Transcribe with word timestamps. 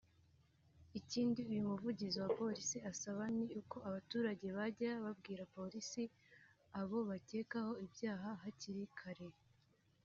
Ikindi 0.99 1.39
uyu 1.51 1.61
muvugizi 1.69 2.17
wa 2.23 2.29
polisi 2.39 2.77
asaba 2.91 3.23
ni 3.37 3.45
uko 3.59 3.77
abaturage 3.89 4.47
bajya 4.57 4.91
babwira 5.03 5.43
polisi 5.55 6.03
abo 6.79 6.97
bakekaho 7.09 7.71
ibyaha 7.85 8.29
hakiri 8.41 8.83
kare 8.99 9.27